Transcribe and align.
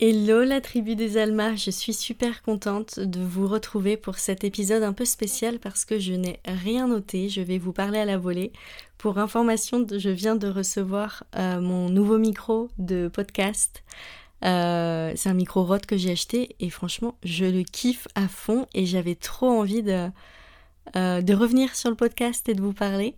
Hello 0.00 0.42
la 0.42 0.60
tribu 0.60 0.96
des 0.96 1.18
Almas, 1.18 1.54
je 1.54 1.70
suis 1.70 1.94
super 1.94 2.42
contente 2.42 2.98
de 2.98 3.20
vous 3.20 3.46
retrouver 3.46 3.96
pour 3.96 4.18
cet 4.18 4.42
épisode 4.42 4.82
un 4.82 4.92
peu 4.92 5.04
spécial 5.04 5.60
parce 5.60 5.84
que 5.84 6.00
je 6.00 6.12
n'ai 6.14 6.40
rien 6.44 6.88
noté, 6.88 7.28
je 7.28 7.40
vais 7.40 7.58
vous 7.58 7.72
parler 7.72 8.00
à 8.00 8.04
la 8.04 8.18
volée. 8.18 8.50
Pour 8.98 9.18
information, 9.18 9.86
je 9.88 10.10
viens 10.10 10.34
de 10.34 10.48
recevoir 10.48 11.22
euh, 11.36 11.60
mon 11.60 11.90
nouveau 11.90 12.18
micro 12.18 12.70
de 12.76 13.06
podcast. 13.06 13.84
Euh, 14.44 15.12
c'est 15.14 15.28
un 15.28 15.34
micro 15.34 15.62
Rode 15.62 15.86
que 15.86 15.96
j'ai 15.96 16.10
acheté 16.10 16.56
et 16.58 16.70
franchement 16.70 17.16
je 17.22 17.44
le 17.44 17.62
kiffe 17.62 18.08
à 18.16 18.26
fond 18.26 18.66
et 18.74 18.86
j'avais 18.86 19.14
trop 19.14 19.46
envie 19.48 19.84
de, 19.84 20.08
euh, 20.96 21.22
de 21.22 21.34
revenir 21.34 21.76
sur 21.76 21.88
le 21.88 21.96
podcast 21.96 22.48
et 22.48 22.54
de 22.54 22.60
vous 22.60 22.72
parler. 22.72 23.14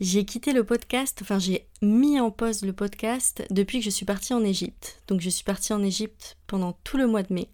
J'ai 0.00 0.24
quitté 0.24 0.54
le 0.54 0.64
podcast, 0.64 1.18
enfin 1.20 1.38
j'ai 1.38 1.66
mis 1.82 2.18
en 2.18 2.30
pause 2.30 2.62
le 2.62 2.72
podcast 2.72 3.44
depuis 3.50 3.80
que 3.80 3.84
je 3.84 3.90
suis 3.90 4.06
partie 4.06 4.32
en 4.32 4.42
Égypte. 4.42 5.02
Donc 5.08 5.20
je 5.20 5.28
suis 5.28 5.44
partie 5.44 5.74
en 5.74 5.82
Égypte 5.82 6.38
pendant 6.46 6.72
tout 6.84 6.96
le 6.96 7.06
mois 7.06 7.22
de 7.22 7.34
mai. 7.34 7.48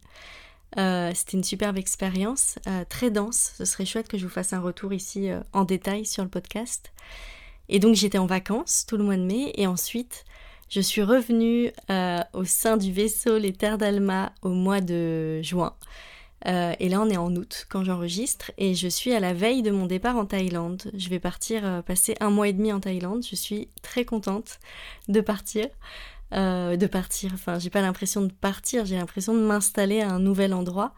Euh, 0.79 1.11
c'était 1.13 1.37
une 1.37 1.43
superbe 1.43 1.77
expérience, 1.77 2.61
euh, 2.69 2.85
très 2.89 3.11
dense. 3.11 3.55
Ce 3.59 3.65
serait 3.65 3.85
chouette 3.85 4.07
que 4.07 4.17
je 4.17 4.25
vous 4.25 4.33
fasse 4.33 4.53
un 4.53 4.61
retour 4.61 4.93
ici 4.93 5.29
euh, 5.29 5.41
en 5.53 5.65
détail 5.65 6.07
sur 6.07 6.23
le 6.23 6.31
podcast. 6.31 6.93
Et 7.69 7.81
donc 7.81 7.97
j'étais 7.97 8.19
en 8.19 8.27
vacances 8.27 8.87
tout 8.87 8.97
le 8.97 9.03
mois 9.03 9.17
de 9.17 9.25
mai 9.25 9.51
et 9.57 9.67
ensuite 9.67 10.25
je 10.69 10.81
suis 10.81 11.03
revenue 11.03 11.73
au 12.33 12.45
sein 12.45 12.77
du 12.77 12.93
vaisseau 12.93 13.39
Les 13.39 13.53
Terres 13.53 13.79
d'Alma 13.79 14.33
au 14.43 14.51
mois 14.51 14.81
de 14.81 15.43
juin. 15.43 15.75
Euh, 16.45 16.75
et 16.79 16.89
là, 16.89 17.01
on 17.01 17.09
est 17.09 17.17
en 17.17 17.35
août 17.35 17.67
quand 17.69 17.83
j'enregistre 17.83 18.53
et 18.59 18.75
je 18.75 18.89
suis 18.89 19.13
à 19.13 19.21
la 19.21 19.33
veille 19.33 19.63
de 19.63 19.71
mon 19.71 19.87
départ 19.87 20.17
en 20.17 20.27
Thaïlande. 20.27 20.91
Je 20.95 21.09
vais 21.09 21.19
partir 21.19 21.65
euh, 21.65 21.83
passer 21.83 22.15
un 22.21 22.31
mois 22.31 22.49
et 22.49 22.53
demi 22.53 22.73
en 22.73 22.81
Thaïlande. 22.81 23.25
Je 23.29 23.37
suis 23.37 23.69
très 23.83 24.05
contente 24.05 24.59
de 25.09 25.21
partir. 25.21 25.67
Euh, 26.35 26.77
de 26.77 26.87
partir, 26.87 27.31
enfin, 27.35 27.59
j'ai 27.61 27.71
pas 27.71 27.81
l'impression 27.81 28.21
de 28.23 28.33
partir, 28.33 28.85
j'ai 28.85 28.97
l'impression 28.97 29.33
de 29.33 29.39
m'installer 29.39 30.01
à 30.01 30.11
un 30.11 30.19
nouvel 30.19 30.53
endroit. 30.55 30.93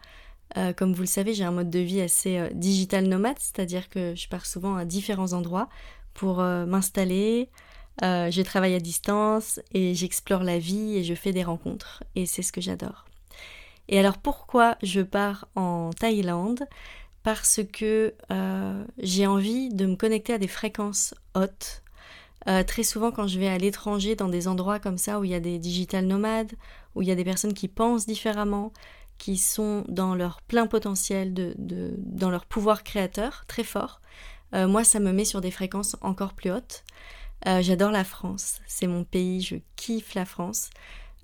comme 0.77 0.93
vous 0.93 1.01
le 1.01 1.07
savez, 1.07 1.35
j'ai 1.35 1.43
un 1.43 1.51
mode 1.51 1.69
de 1.69 1.77
vie 1.77 2.01
assez 2.01 2.49
digital 2.55 3.05
nomade, 3.07 3.37
c'est-à-dire 3.37 3.89
que 3.89 4.15
je 4.15 4.27
pars 4.27 4.47
souvent 4.47 4.75
à 4.75 4.85
différents 4.85 5.33
endroits 5.33 5.69
pour 6.15 6.37
m'installer. 6.37 7.49
je 8.01 8.41
travaille 8.41 8.73
à 8.73 8.79
distance 8.79 9.59
et 9.71 9.93
j'explore 9.93 10.43
la 10.43 10.57
vie 10.57 10.97
et 10.97 11.03
je 11.03 11.13
fais 11.13 11.31
des 11.31 11.43
rencontres. 11.43 12.03
Et 12.15 12.25
c'est 12.25 12.41
ce 12.41 12.51
que 12.51 12.61
j'adore. 12.61 13.08
Et 13.89 13.97
alors 13.99 14.19
pourquoi 14.19 14.77
je 14.83 15.01
pars 15.01 15.47
en 15.55 15.89
Thaïlande? 15.89 16.63
Parce 17.23 17.59
que 17.73 18.13
euh, 18.31 18.85
j'ai 18.99 19.27
envie 19.27 19.69
de 19.69 19.87
me 19.87 19.95
connecter 19.95 20.33
à 20.33 20.37
des 20.37 20.47
fréquences 20.47 21.15
hautes. 21.35 21.81
Euh, 22.47 22.63
très 22.63 22.83
souvent 22.83 23.11
quand 23.11 23.27
je 23.27 23.39
vais 23.39 23.49
à 23.49 23.57
l'étranger 23.57 24.15
dans 24.15 24.29
des 24.29 24.47
endroits 24.47 24.79
comme 24.79 24.97
ça 24.99 25.19
où 25.19 25.25
il 25.25 25.31
y 25.31 25.35
a 25.35 25.39
des 25.39 25.57
digital 25.57 26.05
nomades, 26.05 26.53
où 26.95 27.01
il 27.01 27.07
y 27.07 27.11
a 27.11 27.15
des 27.15 27.25
personnes 27.25 27.53
qui 27.53 27.67
pensent 27.67 28.05
différemment, 28.05 28.71
qui 29.17 29.37
sont 29.37 29.83
dans 29.89 30.13
leur 30.15 30.41
plein 30.43 30.67
potentiel, 30.67 31.33
dans 31.57 32.29
leur 32.29 32.45
pouvoir 32.45 32.83
créateur 32.83 33.43
très 33.47 33.63
fort, 33.65 34.01
euh, 34.53 34.67
moi 34.67 34.83
ça 34.83 34.99
me 34.99 35.11
met 35.11 35.25
sur 35.25 35.41
des 35.41 35.51
fréquences 35.51 35.97
encore 36.01 36.33
plus 36.33 36.51
hautes. 36.51 36.83
J'adore 37.61 37.91
la 37.91 38.03
France, 38.03 38.59
c'est 38.67 38.85
mon 38.85 39.05
pays, 39.05 39.41
je 39.41 39.55
kiffe 39.77 40.13
la 40.13 40.25
France. 40.25 40.69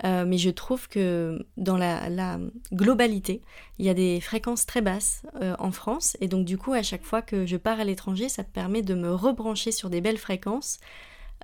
Euh, 0.04 0.26
mais 0.26 0.38
je 0.38 0.50
trouve 0.50 0.88
que 0.90 1.46
dans 1.58 1.78
la, 1.78 2.40
globalité, 2.74 3.42
il 3.80 3.86
y 3.86 3.90
a 3.90 3.94
des 3.94 4.20
fréquences 4.20 4.66
très 4.66 4.82
basses 4.82 5.24
euh, 5.42 5.56
en 5.60 5.72
France. 5.72 6.18
Et 6.22 6.28
donc 6.28 6.46
du 6.46 6.58
coup, 6.58 6.74
à 6.74 6.84
chaque 6.84 7.04
fois 7.04 7.22
que 7.22 7.46
je 7.46 7.58
pars 7.58 7.80
à 7.80 7.86
l'étranger, 7.86 8.30
ça 8.30 8.44
me 8.44 8.48
permet 8.48 8.82
de 8.82 8.94
me 8.94 9.14
rebrancher 9.14 9.72
sur 9.72 9.90
des 9.90 10.02
belles 10.02 10.18
fréquences. 10.18 10.80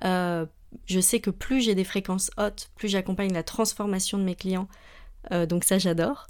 Euh, 0.04 0.46
je 0.86 1.00
sais 1.00 1.20
que 1.20 1.30
plus 1.30 1.60
j'ai 1.60 1.74
des 1.74 1.84
fréquences 1.84 2.30
hautes, 2.38 2.70
plus 2.76 2.88
j'accompagne 2.88 3.32
la 3.32 3.42
transformation 3.42 4.18
de 4.18 4.24
mes 4.24 4.34
clients. 4.34 4.68
donc 5.48 5.64
ça, 5.64 5.78
j'adore. 5.78 6.26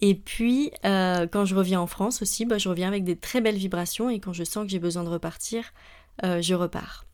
Et 0.00 0.14
puis, 0.14 0.72
quand 0.82 1.44
je 1.44 1.54
reviens 1.54 1.80
en 1.80 1.86
France 1.86 2.22
aussi, 2.22 2.44
bah, 2.46 2.58
je 2.58 2.68
reviens 2.68 2.88
avec 2.88 3.04
des 3.04 3.16
très 3.16 3.40
belles 3.40 3.56
vibrations. 3.56 4.10
Et 4.10 4.18
quand 4.18 4.32
je 4.32 4.44
sens 4.44 4.64
que 4.64 4.70
j'ai 4.70 4.78
besoin 4.78 5.04
de 5.04 5.10
repartir, 5.10 5.72
je 6.22 6.54
repars. 6.54 7.04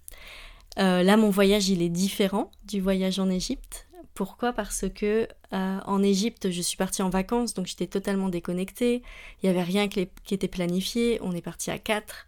là, 0.77 1.17
mon 1.17 1.31
voyage, 1.31 1.69
il 1.69 1.83
est 1.83 1.89
différent 1.89 2.53
du 2.65 2.81
voyage 2.81 3.19
en 3.19 3.29
Égypte. 3.29 3.89
Pourquoi? 4.15 4.53
Parce 4.53 4.85
que 4.95 5.27
euh, 5.53 5.79
en 5.87 6.03
Égypte, 6.03 6.51
je 6.51 6.61
suis 6.61 6.77
partie 6.77 7.03
en 7.03 7.09
vacances, 7.09 7.55
donc 7.55 7.67
j'étais 7.67 7.87
totalement 7.87 8.29
déconnectée. 8.29 9.03
Il 9.43 9.47
n'y 9.47 9.51
avait 9.51 9.63
rien 9.63 9.89
qui, 9.89 10.09
était 10.31 10.49
planifié. 10.49 11.19
On 11.23 11.33
est 11.33 11.41
parti 11.41 11.71
à 11.71 11.79
quatre. 11.79 12.27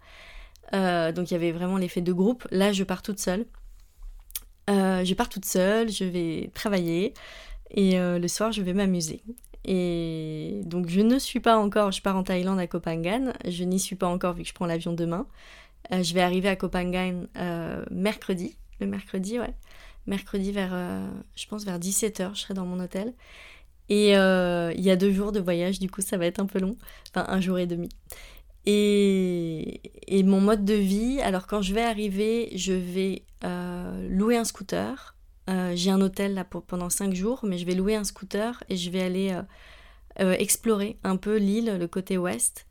Euh, 0.73 1.13
donc 1.13 1.31
il 1.31 1.35
y 1.35 1.37
avait 1.37 1.53
vraiment 1.53 1.77
l'effet 1.77 2.01
de 2.01 2.13
groupe. 2.13 2.47
Là, 2.51 2.73
je 2.73 2.85
pars 2.85 3.03
toute 3.03 3.21
seule. 3.21 3.45
Euh, 4.71 5.05
je 5.05 5.13
pars 5.13 5.29
toute 5.29 5.45
seule, 5.45 5.91
je 5.91 6.05
vais 6.05 6.51
travailler 6.55 7.13
et 7.71 7.99
le 7.99 8.29
soir, 8.29 8.53
je 8.53 8.63
vais 8.63 8.73
m'amuser. 8.73 9.23
Et 9.67 10.61
donc 10.65 10.89
je 10.89 11.01
ne 11.01 11.19
suis 11.19 11.41
pas 11.41 11.59
encore, 11.59 11.93
je 11.93 12.01
pars 12.01 12.17
en 12.17 12.23
Thaïlande 12.23 12.59
à 12.59 12.67
Kopangan, 12.67 13.33
je 13.47 13.65
n'y 13.65 13.81
suis 13.81 13.97
pas 13.97 14.07
encore 14.07 14.35
vu 14.35 14.43
que 14.43 14.49
je 14.49 14.55
prends 14.55 14.67
l'avion 14.67 14.93
demain. 14.93 15.27
je 15.91 16.15
vais 16.15 16.21
arriver 16.23 16.49
à 16.49 16.57
Kopangan 16.57 17.27
mercredi, 17.91 18.57
le 18.81 18.87
mercredi, 18.87 19.39
ouais 19.39 19.55
mercredi 20.07 20.53
vers, 20.53 20.71
euh, 20.73 21.07
je 21.37 21.47
pense, 21.47 21.65
vers 21.65 21.79
17h, 21.79 22.35
je 22.35 22.41
serai 22.41 22.55
dans 22.55 22.67
mon 22.67 22.81
hôtel. 22.81 23.15
Et 23.89 24.17
euh, 24.17 24.73
il 24.75 24.83
y 24.83 24.91
a 24.91 24.97
deux 24.97 25.13
jours 25.13 25.33
de 25.33 25.41
voyage, 25.41 25.79
du 25.79 25.91
coup, 25.91 26.01
ça 26.01 26.17
va 26.17 26.27
être 26.27 26.41
un 26.41 26.47
peu 26.47 26.59
long. 26.59 26.77
Enfin, 27.11 27.27
un 27.29 27.41
jour 27.41 27.59
et 27.59 27.67
demi. 27.67 27.89
Et, 28.67 29.81
et 30.07 30.23
mon 30.23 30.41
mode 30.41 30.65
de 30.65 30.75
vie, 30.75 31.21
alors 31.21 31.47
quand 31.47 31.61
je 31.61 31.75
vais 31.75 31.83
arriver, 31.83 32.51
je 32.57 32.73
vais 32.73 33.25
euh, 33.45 34.09
louer 34.09 34.37
un 34.37 34.45
scooter. 34.45 35.15
J'ai 35.75 35.91
un 35.91 36.01
hôtel 36.01 36.33
là 36.33 36.45
pendant 36.45 36.89
cinq 36.89 37.15
jours, 37.15 37.41
mais 37.43 37.59
je 37.59 37.67
vais 37.67 37.75
louer 37.75 37.95
un 37.95 38.05
scooter 38.05 38.65
et 38.71 38.79
je 38.79 38.89
vais 38.89 39.03
aller 39.03 39.39
explorer 40.17 40.97
un 41.05 41.19
peu 41.19 41.37
l'île, 41.37 41.77
le 41.79 41.87
côté 41.87 42.17
ouest 42.17 42.67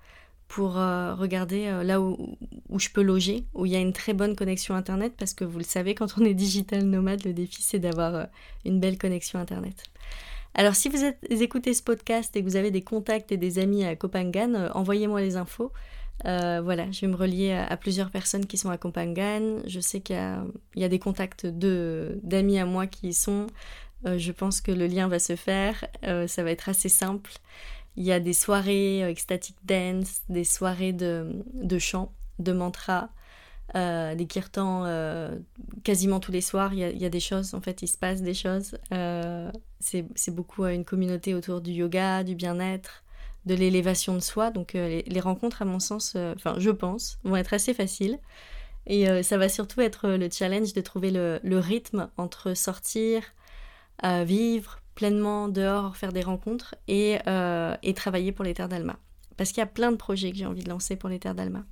pour 0.47 0.77
euh, 0.77 1.15
regarder 1.15 1.67
euh, 1.67 1.83
là 1.83 1.99
où, 1.99 2.37
je 2.77 2.89
peux 2.89 3.01
loger, 3.01 3.45
où 3.53 3.65
il 3.65 3.71
y 3.71 3.75
a 3.75 3.79
une 3.79 3.93
très 3.93 4.13
bonne 4.13 4.35
connexion 4.35 4.75
Internet, 4.75 5.13
parce 5.17 5.33
que 5.33 5.43
vous 5.43 5.57
le 5.57 5.63
savez, 5.63 5.95
quand 5.95 6.17
on 6.19 6.25
est 6.25 6.33
digital 6.33 6.83
nomade, 6.83 7.23
le 7.25 7.33
défi 7.33 7.61
c'est 7.61 7.79
d'avoir 7.79 8.15
euh, 8.15 8.25
une 8.65 8.79
belle 8.79 8.97
connexion 8.97 9.39
Internet. 9.39 9.83
Alors 10.53 10.75
si 10.75 10.89
vous, 10.89 10.97
écoutez 11.29 11.73
ce 11.73 11.81
podcast 11.81 12.35
et 12.35 12.43
que 12.43 12.47
vous 12.47 12.55
avez 12.55 12.69
des 12.69 12.83
contacts 12.83 13.31
et 13.31 13.37
des 13.37 13.57
amis 13.57 13.83
à 13.83 13.95
Copangan, 13.95 14.69
envoyez-moi 14.75 15.19
les 15.21 15.35
infos. 15.35 15.71
voilà, 16.23 16.91
je 16.91 17.01
vais 17.01 17.07
me 17.07 17.15
relier 17.15 17.53
à, 17.53 17.75
plusieurs 17.75 18.11
personnes 18.11 18.45
qui 18.45 18.57
sont 18.57 18.69
à 18.69 18.77
Copangan. 18.77 19.63
Je 19.65 19.79
sais 19.79 20.01
qu'il 20.01 20.15
y, 20.75 20.83
a 20.83 20.89
des 20.89 20.99
contacts 20.99 21.47
d'amis 21.47 22.59
à 22.59 22.67
moi 22.67 22.85
qui 22.85 23.07
y 23.07 23.13
sont. 23.15 23.47
je 24.05 24.31
pense 24.31 24.61
que 24.61 24.71
le 24.71 24.85
lien 24.85 25.07
va 25.07 25.17
se 25.17 25.35
faire. 25.35 25.85
ça 26.03 26.43
va 26.43 26.51
être 26.51 26.69
assez 26.69 26.89
simple. 26.89 27.31
Il 27.95 28.03
y 28.03 28.11
a 28.11 28.19
des 28.19 28.33
soirées 28.33 29.01
ecstatic 29.09 29.55
dance, 29.65 30.21
des 30.29 30.43
soirées 30.43 30.93
de, 30.93 31.43
de 31.53 31.79
chant, 31.79 32.11
de 32.39 32.51
mantra, 32.51 33.09
euh, 33.75 34.13
des 34.13 34.27
kirtans 34.27 34.83
euh, 34.85 35.35
quasiment 35.83 36.19
tous 36.19 36.31
les 36.31 36.41
soirs. 36.41 36.73
Il 36.73 36.79
y, 36.79 37.05
a, 37.05 37.09
des 37.09 37.19
choses, 37.19 37.55
en 37.55 37.61
fait, 37.61 37.81
il 37.81 37.87
se 37.87 37.97
passe 37.97 38.21
des 38.21 38.35
choses. 38.35 38.77
Euh, 38.91 39.51
c'est 39.79 40.31
beaucoup 40.31 40.65
une 40.65 40.85
communauté 40.85 41.33
autour 41.33 41.59
du 41.61 41.71
yoga, 41.71 42.23
du 42.23 42.35
bien-être, 42.35 43.03
de 43.45 43.55
l'élévation 43.55 44.13
de 44.13 44.19
soi. 44.19 44.51
Donc 44.51 44.73
les, 44.73 45.19
rencontres, 45.19 45.63
à 45.63 45.65
mon 45.65 45.79
sens, 45.79 46.15
enfin, 46.35 46.55
je 46.59 46.69
pense, 46.69 47.17
vont 47.23 47.35
être 47.35 47.53
assez 47.53 47.73
faciles. 47.73 48.19
Et 48.85 49.23
ça 49.23 49.37
va 49.37 49.49
surtout 49.49 49.81
être 49.81 50.09
le 50.09 50.29
challenge 50.29 50.73
de 50.73 50.81
trouver 50.81 51.09
le, 51.09 51.39
le 51.41 51.57
rythme 51.57 52.09
entre 52.17 52.53
sortir, 52.53 53.23
vivre, 54.03 54.79
pleinement 54.95 55.47
dehors, 55.47 55.97
faire 55.97 56.13
des 56.13 56.21
rencontres 56.21 56.75
et, 56.87 57.17
euh, 57.27 57.75
et 57.83 57.93
travailler 57.93 58.31
pour 58.31 58.45
les 58.45 58.53
Terres 58.53 58.69
d'Alma. 58.69 58.97
Parce 59.37 59.49
qu'il 59.49 59.59
y 59.59 59.63
a 59.63 59.67
plein 59.67 59.91
de 59.91 59.97
projets 59.97 60.31
que 60.31 60.37
j'ai 60.37 60.45
envie 60.45 60.63
de 60.63 60.69
lancer 60.69 60.95
pour 60.95 61.09
les 61.09 61.19
Terres 61.19 61.35
d'Alma. 61.35 61.63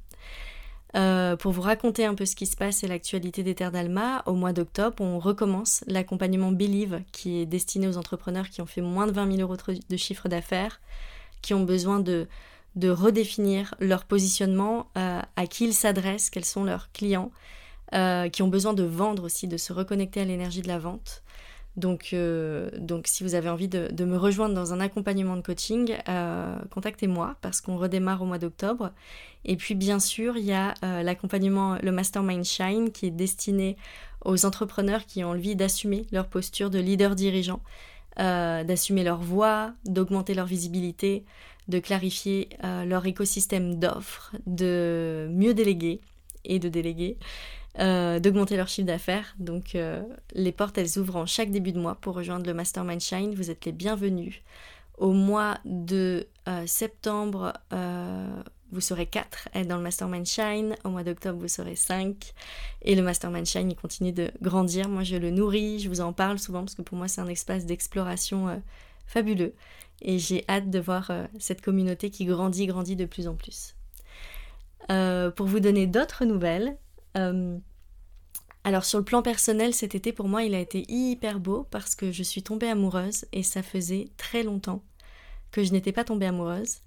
Euh, 0.93 1.37
pour 1.37 1.53
vous 1.53 1.61
raconter 1.61 2.03
un 2.03 2.15
peu 2.15 2.25
ce 2.25 2.35
qui 2.35 2.45
se 2.45 2.57
passe 2.57 2.83
et 2.83 2.87
l'actualité 2.87 3.43
des 3.43 3.55
Terres 3.55 3.71
d'Alma, 3.71 4.23
au 4.25 4.33
mois 4.33 4.51
d'octobre, 4.51 4.97
on 4.99 5.19
recommence 5.19 5.83
l'accompagnement 5.87 6.51
Believe 6.51 7.01
qui 7.13 7.39
est 7.39 7.45
destiné 7.45 7.87
aux 7.87 7.97
entrepreneurs 7.97 8.49
qui 8.49 8.61
ont 8.61 8.65
fait 8.65 8.81
moins 8.81 9.07
de 9.07 9.13
20 9.13 9.37
000 9.37 9.41
euros 9.41 9.55
de 9.89 9.97
chiffre 9.97 10.27
d'affaires, 10.27 10.81
qui 11.41 11.53
ont 11.53 11.63
besoin 11.63 11.99
de, 11.99 12.27
de 12.75 12.89
redéfinir 12.89 13.73
leur 13.79 14.03
positionnement, 14.03 14.87
euh, 14.97 15.21
à 15.35 15.47
qui 15.47 15.65
ils 15.65 15.73
s'adressent, 15.73 16.29
quels 16.29 16.45
sont 16.45 16.63
leurs 16.63 16.91
clients, 16.91 17.31
qui 18.31 18.41
ont 18.41 18.47
besoin 18.47 18.71
de 18.71 18.83
vendre 18.83 19.25
aussi, 19.25 19.49
de 19.49 19.57
se 19.57 19.73
reconnecter 19.73 20.21
à 20.21 20.23
l'énergie 20.23 20.61
de 20.61 20.69
la 20.69 20.79
vente. 20.79 21.23
Donc, 21.77 22.09
euh, 22.11 22.69
donc 22.77 23.07
si 23.07 23.23
vous 23.23 23.33
avez 23.33 23.49
envie 23.49 23.69
de, 23.69 24.03
me 24.03 24.17
rejoindre 24.17 24.53
dans 24.53 24.73
un 24.73 24.81
accompagnement 24.81 25.37
de 25.37 25.41
coaching, 25.41 25.95
euh, 26.09 26.57
contactez-moi 26.69 27.35
parce 27.41 27.61
qu'on 27.61 27.77
redémarre 27.77 28.21
au 28.21 28.25
mois 28.25 28.39
d'octobre. 28.39 28.91
Et 29.45 29.55
puis 29.55 29.73
bien 29.75 29.99
sûr, 29.99 30.37
il 30.37 30.43
y 30.43 30.53
a 30.53 30.73
euh, 30.83 31.01
l'accompagnement, 31.01 31.77
le 31.81 31.91
Mastermind 31.91 32.43
Shine, 32.43 32.91
qui 32.91 33.05
est 33.05 33.11
destiné 33.11 33.77
aux 34.25 34.45
entrepreneurs 34.45 35.05
qui 35.05 35.23
ont 35.23 35.29
envie 35.29 35.55
d'assumer 35.55 36.05
leur 36.11 36.27
posture 36.27 36.69
de 36.69 36.79
leader 36.79 37.15
dirigeant, 37.15 37.61
d'assumer 38.17 39.03
leur 39.03 39.19
voix, 39.19 39.73
d'augmenter 39.85 40.35
leur 40.35 40.45
visibilité, 40.45 41.23
de 41.69 41.79
clarifier 41.79 42.49
leur 42.61 43.03
écosystème 43.07 43.79
d'offres, 43.79 44.35
de 44.45 45.27
mieux 45.31 45.55
déléguer 45.55 46.01
et 46.43 46.59
de 46.59 46.69
déléguer 46.69 47.17
d'augmenter 47.77 48.57
leur 48.57 48.67
chiffre 48.67 48.87
d'affaires. 48.87 49.35
Donc 49.39 49.77
les 50.33 50.51
portes, 50.51 50.77
elles 50.77 50.99
ouvrent 50.99 51.15
en 51.15 51.25
chaque 51.25 51.51
début 51.51 51.71
de 51.71 51.79
mois 51.79 51.95
pour 51.95 52.15
rejoindre 52.15 52.45
le 52.45 52.53
Mastermind 52.53 53.01
Shine. 53.01 53.33
Vous 53.33 53.49
êtes 53.49 53.65
les 53.65 53.71
bienvenus. 53.71 54.41
Au 54.97 55.13
mois 55.13 55.57
de 55.65 56.27
septembre, 56.65 57.53
vous 58.71 58.81
serez 58.81 59.05
4 59.05 59.49
à 59.53 59.59
être 59.59 59.67
dans 59.67 59.77
le 59.77 59.83
Mastermind 59.83 60.25
Shine. 60.25 60.75
Au 60.83 60.89
mois 60.89 61.03
d'octobre, 61.03 61.39
vous 61.39 61.47
serez 61.47 61.75
5. 61.75 62.33
Et 62.83 62.95
le 62.95 63.01
Mastermind 63.01 63.45
Shine, 63.45 63.69
il 63.69 63.75
continue 63.75 64.13
de 64.13 64.31
grandir. 64.41 64.87
Moi, 64.87 65.03
je 65.03 65.17
le 65.17 65.29
nourris, 65.29 65.79
je 65.79 65.89
vous 65.89 66.01
en 66.01 66.13
parle 66.13 66.39
souvent 66.39 66.61
parce 66.61 66.75
que 66.75 66.81
pour 66.81 66.97
moi, 66.97 67.07
c'est 67.07 67.21
un 67.21 67.27
espace 67.27 67.65
d'exploration 67.65 68.47
euh, 68.47 68.55
fabuleux. 69.05 69.53
Et 70.01 70.19
j'ai 70.19 70.45
hâte 70.49 70.69
de 70.69 70.79
voir 70.79 71.11
euh, 71.11 71.27
cette 71.37 71.61
communauté 71.61 72.09
qui 72.09 72.25
grandit, 72.25 72.65
grandit 72.65 72.95
de 72.95 73.05
plus 73.05 73.27
en 73.27 73.35
plus. 73.35 73.75
Euh, 74.89 75.29
pour 75.31 75.47
vous 75.47 75.59
donner 75.59 75.85
d'autres 75.85 76.25
nouvelles, 76.25 76.77
alors 77.15 78.85
sur 78.85 78.99
le 78.99 79.05
plan 79.05 79.21
personnel, 79.21 79.73
cet 79.73 79.95
été 79.95 80.13
pour 80.13 80.27
moi, 80.27 80.43
il 80.43 80.53
a 80.53 80.59
été 80.59 80.85
hyper 80.87 81.39
beau 81.39 81.67
parce 81.71 81.95
que 81.95 82.11
je 82.11 82.23
suis 82.23 82.43
tombée 82.43 82.69
amoureuse 82.69 83.25
et 83.31 83.43
ça 83.43 83.63
faisait 83.63 84.09
très 84.17 84.43
longtemps 84.43 84.83
que 85.51 85.63
je 85.63 85.71
n'étais 85.71 85.91
pas 85.91 86.03
tombée 86.03 86.27
amoureuse. 86.27 86.77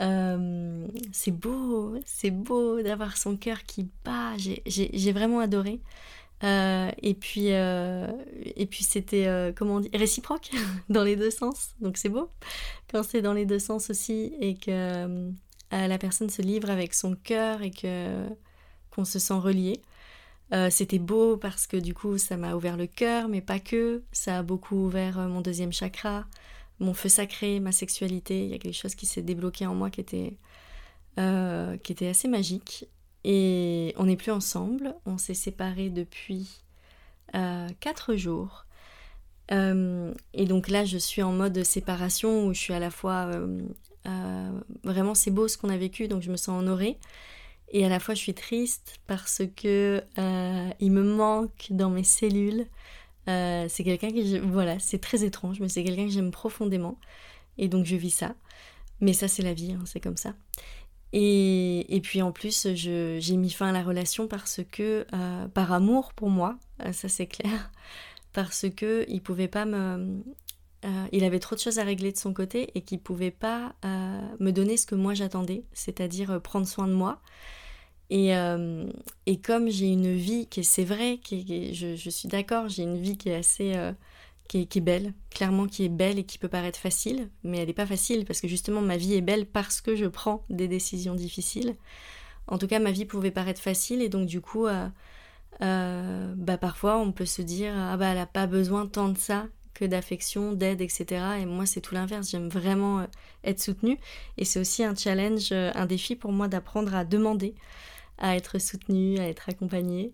Euh, 0.00 0.86
c'est 1.12 1.30
beau, 1.30 1.96
c'est 2.04 2.30
beau 2.30 2.82
d'avoir 2.82 3.16
son 3.16 3.36
cœur 3.36 3.64
qui 3.64 3.88
bat. 4.04 4.34
J'ai 4.66 5.12
vraiment 5.12 5.40
adoré. 5.40 5.80
Euh, 6.44 6.90
et 7.00 7.14
puis, 7.14 7.52
euh, 7.52 8.12
et 8.56 8.66
puis 8.66 8.84
c'était 8.84 9.54
comment 9.56 9.76
on 9.76 9.80
dit 9.80 9.90
réciproque 9.94 10.50
dans 10.88 11.02
les 11.02 11.16
deux 11.16 11.30
sens. 11.30 11.70
Donc 11.80 11.96
c'est 11.96 12.10
beau 12.10 12.30
quand 12.90 13.02
c'est 13.02 13.22
dans 13.22 13.32
les 13.32 13.46
deux 13.46 13.58
sens 13.58 13.90
aussi 13.90 14.34
et 14.40 14.54
que 14.54 15.30
la 15.72 15.98
personne 15.98 16.30
se 16.30 16.42
livre 16.42 16.70
avec 16.70 16.94
son 16.94 17.16
cœur 17.16 17.62
et 17.62 17.70
que 17.70 18.26
qu'on 18.96 19.04
se 19.04 19.18
sent 19.18 19.34
relié. 19.34 19.80
c'était 20.70 20.98
beau 20.98 21.36
parce 21.36 21.66
que 21.66 21.76
du 21.76 21.94
coup 21.94 22.18
ça 22.18 22.36
m'a 22.36 22.54
ouvert 22.54 22.76
le 22.76 22.86
cœur, 22.86 23.28
mais 23.28 23.40
pas 23.40 23.60
que. 23.60 24.02
Ça 24.12 24.38
a 24.38 24.42
beaucoup 24.42 24.76
ouvert 24.76 25.18
mon 25.28 25.40
deuxième 25.40 25.72
chakra 25.72 26.26
mon 26.80 26.94
feu 26.94 27.08
sacré, 27.08 27.60
ma 27.60 27.72
sexualité. 27.72 28.44
Il 28.44 28.50
y 28.50 28.54
a 28.54 28.58
quelque 28.58 28.74
chose 28.74 28.94
qui 28.94 29.06
s'est 29.06 29.22
débloqué 29.22 29.66
en 29.66 29.74
moi 29.74 29.90
qui 29.90 30.00
était, 30.00 30.36
euh, 31.18 31.76
qui 31.78 31.92
était 31.92 32.08
assez 32.08 32.28
magique. 32.28 32.86
Et 33.24 33.94
on 33.96 34.04
n'est 34.04 34.16
plus 34.16 34.32
ensemble. 34.32 34.94
On 35.06 35.18
s'est 35.18 35.34
séparés 35.34 35.90
depuis 35.90 36.62
euh, 37.34 37.68
4 37.80 38.14
jours. 38.16 38.66
Euh, 39.52 40.12
et 40.34 40.44
donc 40.44 40.68
là, 40.68 40.84
je 40.84 40.98
suis 40.98 41.22
en 41.22 41.32
mode 41.32 41.62
séparation 41.62 42.46
où 42.46 42.54
je 42.54 42.60
suis 42.60 42.74
à 42.74 42.80
la 42.80 42.90
fois 42.90 43.30
euh, 44.06 44.50
vraiment 44.84 45.14
c'est 45.14 45.30
beau 45.30 45.48
ce 45.48 45.56
qu'on 45.56 45.68
a 45.68 45.76
vécu, 45.76 46.08
donc 46.08 46.22
je 46.22 46.30
me 46.30 46.36
sens 46.36 46.60
honorée. 46.60 46.98
Et 47.72 47.84
à 47.84 47.88
la 47.88 47.98
fois, 47.98 48.14
je 48.14 48.20
suis 48.20 48.34
triste 48.34 49.00
parce 49.06 49.42
que 49.56 50.02
il 50.80 50.90
me 50.92 51.02
manque 51.02 51.66
dans 51.70 51.90
mes 51.90 52.04
cellules 52.04 52.66
euh, 53.28 53.66
c'est 53.68 53.84
quelqu'un 53.84 54.10
que 54.10 54.38
voilà, 54.40 54.78
c'est 54.78 54.98
très 54.98 55.24
étrange, 55.24 55.60
mais 55.60 55.68
c'est 55.68 55.84
quelqu'un 55.84 56.06
que 56.06 56.12
j'aime 56.12 56.30
profondément. 56.30 56.98
Et 57.58 57.68
donc 57.68 57.84
je 57.84 57.96
vis 57.96 58.10
ça. 58.10 58.34
Mais 59.00 59.12
ça, 59.12 59.28
c'est 59.28 59.42
la 59.42 59.54
vie, 59.54 59.72
hein, 59.72 59.82
c'est 59.84 60.00
comme 60.00 60.16
ça. 60.16 60.34
Et, 61.12 62.00
puis 62.02 62.20
en 62.20 62.32
plus, 62.32 62.68
j'ai 62.74 63.36
mis 63.36 63.50
fin 63.50 63.68
à 63.68 63.72
la 63.72 63.82
relation 63.82 64.28
parce 64.28 64.60
que, 64.70 65.06
euh, 65.14 65.48
par 65.48 65.72
amour 65.72 66.12
pour 66.12 66.28
moi, 66.30 66.58
euh, 66.84 66.92
ça 66.92 67.08
c'est 67.08 67.26
clair, 67.26 67.70
parce 68.32 68.66
que 68.74 69.04
il 69.08 69.22
pouvait 69.22 69.48
pas 69.48 69.64
me, 69.64 70.22
il 71.12 71.24
avait 71.24 71.40
trop 71.40 71.56
de 71.56 71.60
choses 71.60 71.78
à 71.78 71.84
régler 71.84 72.12
de 72.12 72.18
son 72.18 72.32
côté 72.32 72.70
et 72.74 72.82
qu'il 72.82 73.00
pouvait 73.00 73.30
pas 73.30 73.74
me 73.82 74.50
donner 74.52 74.76
ce 74.76 74.86
que 74.86 74.94
moi 74.94 75.14
j'attendais, 75.14 75.64
c'est-à-dire 75.72 76.40
prendre 76.42 76.66
soin 76.66 76.86
de 76.86 76.92
moi. 76.92 77.20
Euh, 78.12 78.88
et, 79.26 79.40
comme 79.40 79.68
j'ai 79.68 79.88
une 79.88 80.14
vie 80.14 80.46
qui 80.46 80.60
est, 80.60 80.62
c'est 80.62 80.84
vrai, 80.84 81.18
qui, 81.22 81.74
je, 81.74 82.10
suis 82.10 82.28
d'accord, 82.28 82.68
j'ai 82.68 82.84
une 82.84 82.98
vie 82.98 83.16
qui 83.16 83.28
est 83.28 83.34
assez, 83.34 83.74
euh, 83.76 83.92
qui, 84.48 84.60
est, 84.60 84.80
belle, 84.80 85.12
clairement 85.30 85.66
qui 85.66 85.84
est 85.84 85.88
belle 85.88 86.18
et 86.18 86.24
qui 86.24 86.38
peut 86.38 86.48
paraître 86.48 86.78
facile, 86.78 87.28
mais 87.42 87.58
elle 87.58 87.66
n'est 87.66 87.72
pas 87.72 87.86
facile 87.86 88.24
parce 88.24 88.40
que 88.40 88.48
justement 88.48 88.80
ma 88.80 88.96
vie 88.96 89.14
est 89.14 89.22
belle 89.22 89.46
parce 89.46 89.80
que 89.80 89.96
je 89.96 90.06
prends 90.06 90.44
des 90.50 90.68
décisions 90.68 91.14
difficiles. 91.14 91.74
En 92.46 92.58
tout 92.58 92.68
cas, 92.68 92.78
ma 92.78 92.92
vie 92.92 93.06
pouvait 93.06 93.32
paraître 93.32 93.60
facile 93.60 94.02
et 94.02 94.08
donc 94.08 94.26
du 94.26 94.40
coup, 94.40 94.66
euh, 94.66 96.34
bah 96.36 96.58
parfois 96.58 96.98
on 96.98 97.12
peut 97.12 97.26
se 97.26 97.42
dire 97.42 97.72
ah 97.76 97.96
bah 97.96 98.08
elle 98.08 98.18
a 98.18 98.26
pas 98.26 98.46
besoin 98.46 98.86
tant 98.86 99.08
de 99.08 99.18
ça 99.18 99.46
que 99.74 99.84
d'affection, 99.84 100.52
d'aide, 100.52 100.80
etc. 100.80 101.24
Et 101.40 101.46
moi 101.46 101.66
c'est 101.66 101.80
tout 101.80 101.94
l'inverse, 101.94 102.30
j'aime 102.30 102.48
vraiment 102.48 103.04
être 103.42 103.60
soutenue 103.60 103.98
et 104.38 104.44
c'est 104.44 104.60
aussi 104.60 104.84
un 104.84 104.94
challenge, 104.94 105.50
un 105.52 105.86
défi 105.86 106.14
pour 106.14 106.30
moi 106.30 106.46
d'apprendre 106.46 106.94
à 106.94 107.04
demander 107.04 107.54
à 108.18 108.36
être 108.36 108.58
soutenue, 108.60 109.18
à 109.18 109.28
être 109.28 109.48
accompagnée. 109.48 110.12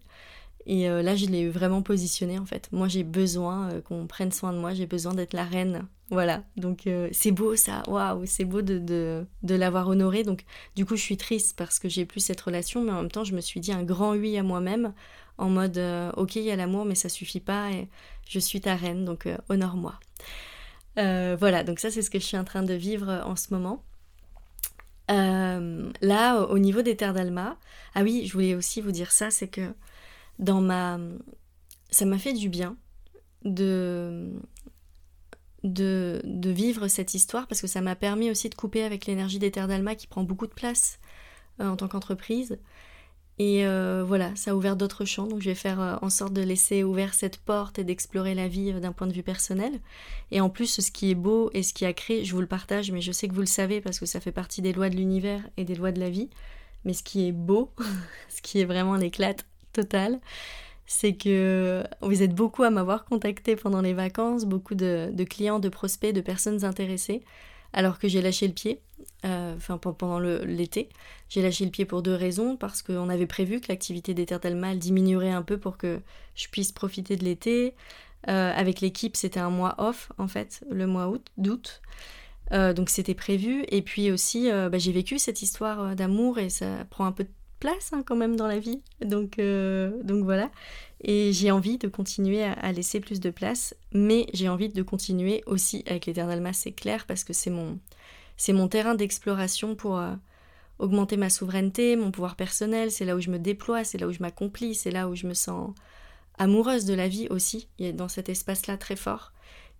Et 0.66 0.88
euh, 0.88 1.02
là, 1.02 1.16
je 1.16 1.26
l'ai 1.26 1.49
vraiment 1.49 1.82
positionné 1.82 2.38
en 2.38 2.46
fait. 2.46 2.69
Moi, 2.72 2.88
j'ai 2.88 3.02
besoin 3.02 3.70
euh, 3.70 3.81
qu'on 3.81 4.06
prenne 4.06 4.32
soin 4.32 4.52
de 4.52 4.58
moi, 4.58 4.75
j'ai 4.75 4.87
besoin 4.87 5.14
d'être 5.14 5.32
la 5.32 5.44
reine. 5.44 5.87
Voilà, 6.10 6.44
donc 6.56 6.87
euh, 6.87 7.08
c'est 7.12 7.31
beau 7.31 7.56
ça, 7.56 7.82
waouh, 7.88 8.26
c'est 8.26 8.44
beau 8.44 8.60
de, 8.60 8.78
de, 8.78 9.25
de 9.43 9.54
l'avoir 9.54 9.88
honoré. 9.88 10.25
Donc, 10.25 10.44
du 10.76 10.84
coup, 10.84 10.94
je 10.94 11.02
suis 11.02 11.16
triste 11.16 11.56
parce 11.56 11.78
que 11.78 11.88
j'ai 11.88 12.04
plus 12.04 12.20
cette 12.20 12.40
relation, 12.40 12.82
mais 12.84 12.93
en 12.93 13.00
même 13.02 13.10
temps, 13.10 13.25
je 13.25 13.34
me 13.34 13.40
suis 13.40 13.60
dit 13.60 13.72
un 13.72 13.82
grand 13.82 14.12
oui 14.12 14.37
à 14.37 14.43
moi-même 14.43 14.93
en 15.38 15.49
mode 15.49 15.81
ok, 16.16 16.37
il 16.37 16.43
y 16.43 16.50
a 16.50 16.56
l'amour, 16.56 16.84
mais 16.84 16.94
ça 16.94 17.08
suffit 17.08 17.40
pas 17.40 17.70
et 17.72 17.88
je 18.28 18.38
suis 18.38 18.60
ta 18.60 18.76
reine, 18.76 19.06
donc 19.06 19.26
honore-moi. 19.49 19.94
voilà, 20.96 21.64
donc 21.64 21.81
ça, 21.81 21.90
c'est 21.90 22.02
ce 22.02 22.10
que 22.10 22.19
je 22.19 22.25
suis 22.25 22.37
en 22.37 22.44
train 22.44 22.62
de 22.62 22.75
vivre 22.75 23.22
en 23.25 23.34
ce 23.34 23.52
moment. 23.54 23.82
Euh, 25.10 25.90
là, 26.00 26.40
au 26.43 26.58
niveau 26.58 26.82
des 26.82 26.96
terres 26.96 27.14
d'Alma, 27.14 27.58
ah 27.94 28.02
oui, 28.02 28.25
je 28.26 28.32
voulais 28.32 28.54
aussi 28.54 28.81
vous 28.81 28.93
dire 28.93 29.12
ça, 29.12 29.31
c'est 29.31 29.49
que 29.49 29.72
dans 30.38 30.60
ma, 30.60 30.99
ça 31.90 32.04
m'a 32.04 32.19
fait 32.19 32.32
du 32.32 32.49
bien 32.49 32.76
de, 33.44 34.32
de, 35.64 36.50
vivre 36.50 36.88
cette 36.88 37.14
histoire 37.14 37.46
parce 37.46 37.60
que 37.60 37.66
ça 37.66 37.81
m'a 37.81 37.96
permis 37.96 38.31
aussi 38.31 38.49
de 38.49 38.54
couper 38.54 38.82
avec 38.84 39.06
l'énergie 39.06 39.38
des 39.38 39.50
terres 39.50 39.69
d'Alma 39.69 39.94
qui 39.94 40.06
prend 40.06 40.22
beaucoup 40.22 40.46
de 40.46 40.54
place 40.54 40.99
euh, 41.60 41.69
en 41.69 41.76
tant 41.76 41.88
qu'entreprise 41.88 42.58
et 43.44 43.66
euh, 43.66 44.04
voilà, 44.06 44.30
ça 44.36 44.52
a 44.52 44.54
ouvert 44.54 44.76
d'autres 44.76 45.04
champs, 45.04 45.26
donc 45.26 45.40
je 45.40 45.46
vais 45.46 45.56
faire 45.56 45.80
euh, 45.80 45.96
en 46.00 46.10
sorte 46.10 46.32
de 46.32 46.42
laisser 46.42 46.84
ouvert 46.84 47.12
cette 47.12 47.38
porte 47.38 47.76
et 47.80 47.82
d'explorer 47.82 48.36
la 48.36 48.46
vie 48.46 48.70
euh, 48.70 48.78
d'un 48.78 48.92
point 48.92 49.08
de 49.08 49.12
vue 49.12 49.24
personnel. 49.24 49.72
Et 50.30 50.40
en 50.40 50.48
plus, 50.48 50.80
ce 50.80 50.92
qui 50.92 51.10
est 51.10 51.16
beau 51.16 51.50
et 51.52 51.64
ce 51.64 51.74
qui 51.74 51.84
a 51.84 51.92
créé, 51.92 52.24
je 52.24 52.32
vous 52.36 52.40
le 52.40 52.46
partage, 52.46 52.92
mais 52.92 53.00
je 53.00 53.10
sais 53.10 53.26
que 53.26 53.34
vous 53.34 53.40
le 53.40 53.46
savez 53.46 53.80
parce 53.80 53.98
que 53.98 54.06
ça 54.06 54.20
fait 54.20 54.30
partie 54.30 54.62
des 54.62 54.72
lois 54.72 54.90
de 54.90 54.94
l'univers 54.94 55.42
et 55.56 55.64
des 55.64 55.74
lois 55.74 55.90
de 55.90 55.98
la 55.98 56.08
vie. 56.08 56.30
Mais 56.84 56.92
ce 56.92 57.02
qui 57.02 57.26
est 57.26 57.32
beau, 57.32 57.72
ce 58.28 58.42
qui 58.42 58.60
est 58.60 58.64
vraiment 58.64 58.94
l'éclat 58.94 59.34
total, 59.72 60.20
c'est 60.86 61.14
que 61.14 61.82
vous 62.00 62.22
êtes 62.22 62.36
beaucoup 62.36 62.62
à 62.62 62.70
m'avoir 62.70 63.04
contacté 63.04 63.56
pendant 63.56 63.80
les 63.80 63.92
vacances, 63.92 64.44
beaucoup 64.44 64.76
de 64.76 65.24
clients, 65.24 65.58
de 65.58 65.68
prospects, 65.68 66.14
de 66.14 66.20
personnes 66.20 66.64
intéressées 66.64 67.24
alors 67.72 67.98
que 67.98 68.08
j'ai 68.08 68.22
lâché 68.22 68.46
le 68.46 68.52
pied, 68.52 68.80
euh, 69.25 69.54
enfin 69.56 69.78
pendant 69.78 70.18
l'été. 70.18 70.88
J'ai 71.28 71.42
lâché 71.42 71.64
le 71.64 71.70
pied 71.70 71.85
pour 71.85 72.02
deux 72.02 72.14
raisons, 72.14 72.56
parce 72.56 72.82
qu'on 72.82 73.08
avait 73.08 73.26
prévu 73.26 73.61
que 73.61 73.68
l'activité 73.68 74.14
des 74.14 74.26
terres 74.26 74.40
diminuerait 74.76 75.30
un 75.30 75.42
peu 75.42 75.58
pour 75.58 75.76
que 75.76 76.00
je 76.35 76.49
puisse 76.49 76.73
profiter 76.73 77.16
de 77.16 77.25
l'été. 77.25 77.75
Euh, 78.28 78.52
avec 78.54 78.80
l'équipe, 78.80 79.16
c'était 79.16 79.40
un 79.40 79.50
mois 79.50 79.75
off, 79.78 80.12
en 80.18 80.28
fait, 80.28 80.64
le 80.70 80.87
mois 80.87 81.12
d'août. 81.37 81.82
Euh, 82.52 82.73
donc 82.73 82.90
c'était 82.90 83.14
prévu. 83.14 83.64
Et 83.68 83.82
puis 83.82 84.11
aussi, 84.11 84.50
bah, 84.50 84.78
j'ai 84.78 84.92
vécu 84.92 85.18
cette 85.18 85.42
histoire 85.42 85.97
d'amour 85.97 86.38
et 86.38 86.50
ça 86.50 86.85
prend 86.90 87.06
un 87.06 87.12
peu 87.12 87.25
de 87.25 87.30
place 87.62 87.92
hein, 87.92 88.02
quand 88.04 88.16
même 88.16 88.37
dans 88.37 88.49
la 88.49 88.59
vie. 88.59 88.83
Donc, 89.00 89.38
donc 89.38 90.25
voilà. 90.25 90.50
Et 91.04 91.33
j'ai 91.33 91.50
envie 91.50 91.78
de 91.78 91.88
continuer 91.88 92.45
à, 92.45 92.73
laisser 92.73 93.00
plus 93.00 93.19
de 93.19 93.31
place, 93.31 93.75
mais 93.92 94.26
j'ai 94.35 94.49
envie 94.49 94.69
de 94.69 94.83
continuer 94.83 95.42
aussi 95.47 95.83
avec 95.87 96.07
l'Eternal 96.07 96.40
Mass, 96.40 96.59
c'est 96.59 96.73
clair, 96.73 97.07
parce 97.07 97.25
que 97.25 97.33
c'est 97.33 97.50
mon, 97.50 97.78
c'est 98.37 98.52
mon 98.52 98.69
terrain 98.69 98.95
d'exploration 98.95 99.75
pour 99.75 99.99
euh, 99.99 100.14
augmenter 100.78 101.16
ma 101.16 101.28
souveraineté, 101.28 101.97
mon 101.97 102.12
pouvoir 102.12 102.37
personnel, 102.37 102.92
c'est 102.92 103.04
là 103.04 103.16
où 103.16 103.21
je 103.21 103.31
me 103.31 103.38
déploie, 103.38 103.83
c'est 103.83 103.99
là 103.99 104.07
où 104.07 104.12
je 104.12 104.21
m'accomplis, 104.21 104.76
c'est 104.76 104.92
là 104.92 105.09
où 105.09 105.16
je 105.16 105.26
me 105.26 105.35
sens 105.35 105.75
amoureuse 106.38 106.85
de 106.85 106.95
la 106.95 107.09
vie 107.09 107.26
aussi, 107.31 107.69
dans 107.95 108.09
cet 108.09 108.28
espace-là 108.28 108.76
très 108.76 108.97
fort. 108.97 109.33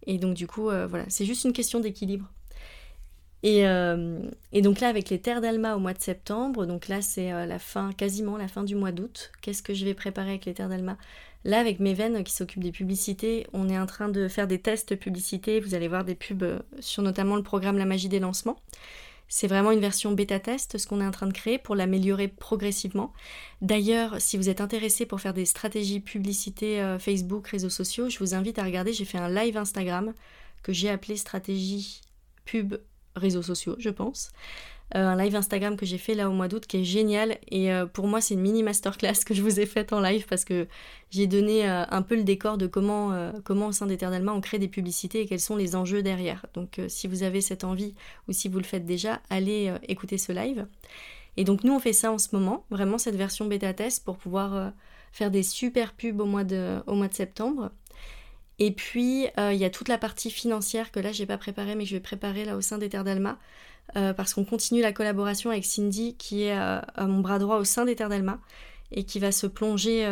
Et 0.07 0.19
donc 0.19 0.35
du 0.35 0.49
coup, 0.49 0.71
euh, 0.71 0.89
voilà, 0.89 1.05
c'est 1.09 1.25
juste 1.25 1.45
une 1.45 1.53
question 1.53 1.79
d'équilibre. 1.79 2.29
Et, 3.43 3.67
euh, 3.67 4.21
et, 4.53 4.63
donc 4.63 4.81
là, 4.81 4.89
avec 4.89 5.11
les 5.11 5.21
terres 5.21 5.41
d'Alma 5.41 5.75
au 5.75 5.81
mois 5.81 5.95
de 5.95 6.01
septembre, 6.01 6.65
donc 6.65 6.87
là 6.87 7.03
c'est 7.03 7.33
euh, 7.33 7.45
la 7.45 7.59
fin, 7.59 7.93
quasiment 7.93 8.37
la 8.37 8.47
fin 8.47 8.63
du 8.63 8.77
mois 8.77 8.93
d'août. 8.93 9.33
Qu'est-ce 9.41 9.63
que 9.63 9.75
je 9.75 9.85
vais 9.85 9.95
préparer 9.95 10.31
avec 10.31 10.45
les 10.45 10.55
terres 10.55 10.69
d'Alma? 10.69 10.97
Là, 11.45 11.59
avec 11.59 11.81
mes 11.81 11.93
veines 11.93 12.23
qui 12.23 12.33
s'occupent 12.33 12.63
des 12.63 12.71
publicités, 12.71 13.49
on 13.53 13.69
est 13.69 13.79
en 13.79 13.87
train 13.87 14.09
de 14.09 14.29
faire 14.29 14.47
des 14.47 14.61
tests 14.61 14.95
publicités. 14.95 15.59
Vous 15.59 15.75
allez 15.75 15.89
voir 15.89 16.05
des 16.05 16.15
pubs 16.15 16.45
euh, 16.45 16.61
sur 16.79 17.03
notamment 17.03 17.35
le 17.35 17.43
programme 17.43 17.79
La 17.79 17.85
magie 17.85 18.09
des 18.09 18.21
lancements. 18.21 18.61
C'est 19.27 19.49
vraiment 19.49 19.73
une 19.73 19.81
version 19.81 20.13
bêta-test, 20.13 20.79
ce 20.79 20.87
qu'on 20.87 21.01
est 21.01 21.07
en 21.07 21.11
train 21.11 21.27
de 21.27 21.33
créer 21.33 21.59
pour 21.59 21.75
l'améliorer 21.75 22.29
progressivement. 22.29 23.13
D'ailleurs, 23.61 24.21
si 24.21 24.37
vous 24.37 24.51
êtes 24.51 24.61
intéressé 24.61 25.07
pour 25.07 25.21
faire 25.21 25.33
des 25.33 25.47
stratégies 25.47 26.01
publicité 26.01 26.97
Facebook, 27.01 27.49
réseaux 27.49 27.71
sociaux, 27.71 28.11
je 28.11 28.19
vous 28.19 28.35
invite 28.35 28.59
à 28.59 28.65
regarder. 28.65 28.93
J'ai 28.93 29.07
fait 29.07 29.17
un 29.17 29.31
live 29.31 29.57
Instagram 29.57 30.13
que 30.63 30.75
j'ai 30.75 30.91
appelé 30.91 31.17
stratégie 31.17 32.03
pub 32.45 32.75
réseaux 33.17 33.43
sociaux, 33.43 33.77
je 33.79 33.91
pense. 33.91 34.33
un 34.95 35.17
live 35.17 35.35
Instagram 35.35 35.77
que 35.77 35.87
j'ai 35.87 35.99
fait 35.99 36.15
là 36.15 36.29
au 36.29 36.33
mois 36.33 36.49
d'août 36.49 36.67
qui 36.67 36.79
est 36.79 36.85
génial. 36.85 37.39
Et 37.51 37.71
pour 37.93 38.07
moi, 38.09 38.21
c'est 38.21 38.35
une 38.35 38.41
mini 38.41 38.63
masterclass 38.63 39.15
que 39.27 39.35
je 39.35 39.43
vous 39.43 39.61
ai 39.61 39.67
faite 39.67 39.93
en 39.93 40.01
live 40.01 40.27
parce 40.29 40.45
que 40.45 40.67
j'ai 41.11 41.27
donné 41.27 41.67
un 41.67 42.03
peu 42.03 42.15
le 42.17 42.25
décor 42.25 42.59
de 42.59 42.67
comment, 42.67 43.33
comment 43.45 43.69
au 43.69 43.73
sein 43.73 43.87
d'Eternalma 43.87 44.33
on 44.33 44.41
crée 44.41 44.59
des 44.59 44.69
publicités 44.69 45.21
et 45.23 45.27
quels 45.27 45.41
sont 45.41 45.57
les 45.57 45.77
enjeux 45.77 46.03
derrière. 46.03 46.47
Donc 46.55 46.81
si 46.89 47.07
vous 47.07 47.23
avez 47.23 47.41
cette 47.41 47.65
envie 47.65 47.95
ou 48.29 48.33
si 48.33 48.49
vous 48.49 48.59
le 48.59 48.65
faites 48.65 48.85
déjà, 48.85 49.21
allez 49.31 49.73
écouter 49.89 50.19
ce 50.19 50.33
live. 50.33 50.67
Et 51.39 51.45
donc 51.45 51.65
nous 51.65 51.73
on 51.73 51.79
fait 51.79 51.95
ça 51.95 52.13
en 52.13 52.19
ce 52.19 52.29
moment, 52.33 52.67
vraiment 52.71 52.99
cette 52.99 53.17
version 53.17 53.47
bêta 53.47 53.73
test 53.73 54.05
pour 54.05 54.19
pouvoir 54.19 54.73
faire 55.13 55.31
des 55.31 55.43
super 55.43 55.93
pubs 55.93 56.21
au 56.21 56.25
mois 56.25 56.45
de, 56.45 56.83
au 56.87 56.95
mois 56.95 57.09
de 57.09 57.15
septembre. 57.15 57.71
Et 58.59 58.73
puis, 58.73 59.27
euh, 59.39 59.53
il 59.53 59.61
y 59.61 59.65
a 59.65 59.71
toute 59.71 59.89
la 59.89 59.99
partie 59.99 60.31
financière 60.31 60.93
que 60.93 61.01
là, 61.01 61.13
j'ai 61.13 61.27
pas 61.27 61.39
préparée, 61.39 61.75
mais 61.75 61.85
que 61.85 61.91
je 61.91 61.97
vais 61.97 62.01
préparer 62.01 62.45
là 62.45 62.57
au 62.57 62.61
sein 62.61 62.79
d'Ether 62.79 63.03
d'Alma. 63.05 63.39
Euh, 63.97 64.15
parce 64.15 64.33
qu'on 64.35 64.45
continue 64.45 64.81
la 64.81 64.93
collaboration 64.93 65.51
avec 65.51 65.65
Cindy, 65.65 66.15
qui 66.17 66.45
est 66.45 66.57
euh, 66.57 66.81
mon 66.99 67.21
bras 67.21 67.39
droit 67.39 67.57
au 67.57 67.65
sein 67.65 67.85
d'Ether 67.85 68.09
d'Alma, 68.09 68.41
et 68.93 69.05
qui 69.05 69.19
va 69.19 69.33
se 69.33 69.47
plonger 69.47 70.07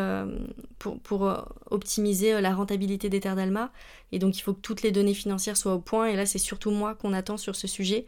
pour, 0.78 0.98
pour 1.00 1.44
optimiser 1.70 2.40
la 2.40 2.54
rentabilité 2.54 3.10
d'Ether 3.10 3.34
d'Alma. 3.34 3.70
Et 4.10 4.18
donc, 4.18 4.38
il 4.38 4.40
faut 4.40 4.54
que 4.54 4.60
toutes 4.60 4.82
les 4.82 4.90
données 4.90 5.14
financières 5.14 5.58
soient 5.58 5.74
au 5.74 5.80
point. 5.80 6.06
Et 6.06 6.16
là, 6.16 6.24
c'est 6.24 6.38
surtout 6.38 6.70
moi 6.70 6.94
qu'on 6.94 7.12
attend 7.12 7.36
sur 7.36 7.56
ce 7.56 7.66
sujet. 7.66 8.06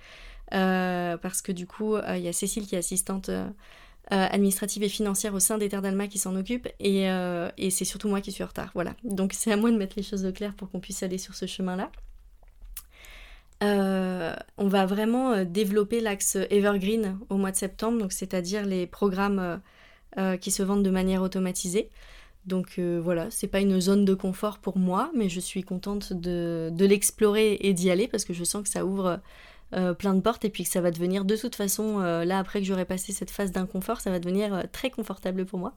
parce 0.50 1.42
que 1.42 1.52
du 1.52 1.66
coup, 1.66 1.96
il 1.98 2.22
y 2.22 2.28
a 2.28 2.32
Cécile 2.32 2.66
qui 2.66 2.74
est 2.74 2.78
assistante 2.78 3.30
euh, 4.12 4.26
administrative 4.30 4.82
et 4.82 4.90
financière 4.90 5.32
au 5.32 5.40
sein 5.40 5.56
des 5.56 5.70
Terres 5.70 5.80
d'Alma 5.80 6.06
qui 6.06 6.18
s'en 6.18 6.36
occupe 6.36 6.68
euh, 6.84 7.50
et, 7.56 7.70
c'est 7.70 7.86
surtout 7.86 8.08
moi 8.08 8.20
qui 8.20 8.30
suis 8.30 8.44
en 8.44 8.46
retard. 8.46 8.70
Voilà. 8.74 8.94
Donc 9.04 9.32
c'est 9.32 9.50
à 9.50 9.56
moi 9.56 9.70
de 9.70 9.76
mettre 9.78 9.94
les 9.96 10.02
choses 10.02 10.26
au 10.26 10.32
clair 10.32 10.52
pour 10.52 10.70
qu'on 10.70 10.80
puisse 10.80 11.02
aller 11.02 11.16
sur 11.16 11.34
ce 11.34 11.46
chemin-là. 11.46 11.90
Euh, 13.62 14.34
on 14.58 14.68
va 14.68 14.84
vraiment 14.84 15.44
développer 15.46 16.00
l'axe 16.00 16.36
Evergreen 16.50 17.18
au 17.30 17.38
mois 17.38 17.52
de 17.52 17.56
septembre, 17.56 18.00
donc 18.00 18.12
c'est-à-dire 18.12 18.66
les 18.66 18.86
programmes 18.86 19.62
qui 20.42 20.50
se 20.50 20.62
vendent 20.62 20.82
de 20.82 20.90
manière 20.90 21.22
automatisée. 21.22 21.88
Donc 22.44 22.78
voilà, 22.78 23.30
c'est 23.30 23.46
pas 23.46 23.60
une 23.60 23.80
zone 23.80 24.04
de 24.04 24.12
confort 24.12 24.58
pour 24.58 24.76
moi, 24.76 25.10
mais 25.16 25.30
je 25.30 25.40
suis 25.40 25.62
contente 25.62 26.12
de, 26.12 26.68
de 26.70 26.84
l'explorer 26.84 27.56
et 27.60 27.72
d'y 27.72 27.90
aller 27.90 28.08
parce 28.08 28.26
que 28.26 28.34
je 28.34 28.44
sens 28.44 28.62
que 28.62 28.68
ça 28.68 28.84
ouvre 28.84 29.20
euh, 29.74 29.94
plein 29.94 30.12
de 30.12 30.20
portes 30.20 30.44
et 30.44 30.50
puis 30.50 30.64
que 30.64 30.70
ça 30.70 30.82
va 30.82 30.90
devenir 30.90 31.24
de 31.24 31.34
toute 31.34 31.54
façon, 31.54 32.00
euh, 32.00 32.24
là 32.24 32.38
après 32.38 32.60
que 32.60 32.66
j'aurai 32.66 32.84
passé 32.84 33.12
cette 33.12 33.30
phase 33.30 33.52
d'inconfort, 33.52 34.00
ça 34.02 34.10
va 34.10 34.18
devenir 34.18 34.52
euh, 34.52 34.62
très 34.70 34.90
confortable 34.90 35.46
pour 35.46 35.58
moi. 35.58 35.74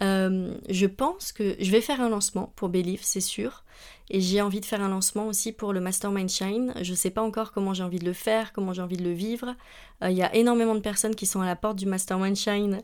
je 0.00 0.86
pense 0.86 1.32
que 1.32 1.56
je 1.60 1.70
vais 1.70 1.82
faire 1.82 2.00
un 2.00 2.08
lancement 2.08 2.52
pour 2.56 2.68
Believe, 2.68 3.02
c'est 3.02 3.20
sûr. 3.20 3.64
Et 4.08 4.20
j'ai 4.20 4.40
envie 4.40 4.60
de 4.60 4.64
faire 4.64 4.80
un 4.80 4.88
lancement 4.88 5.26
aussi 5.26 5.52
pour 5.52 5.72
le 5.72 5.80
Mastermind 5.80 6.30
Shine. 6.30 6.72
Je 6.80 6.92
ne 6.92 6.96
sais 6.96 7.10
pas 7.10 7.22
encore 7.22 7.52
comment 7.52 7.74
j'ai 7.74 7.82
envie 7.82 7.98
de 7.98 8.04
le 8.04 8.12
faire, 8.12 8.52
comment 8.52 8.72
j'ai 8.72 8.80
envie 8.80 8.96
de 8.96 9.02
le 9.02 9.12
vivre. 9.12 9.54
Il 10.02 10.12
y 10.12 10.22
a 10.22 10.34
énormément 10.34 10.74
de 10.74 10.80
personnes 10.80 11.14
qui 11.14 11.26
sont 11.26 11.40
à 11.40 11.46
la 11.46 11.56
porte 11.56 11.76
du 11.76 11.86
Mastermind 11.86 12.36
Shine. 12.36 12.82